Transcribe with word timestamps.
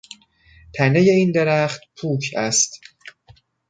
تنهی 0.73 1.09
این 1.09 1.31
درخت 1.31 1.81
پوک 2.01 2.33
است. 2.37 2.79